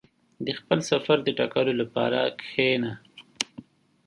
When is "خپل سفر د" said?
0.59-1.27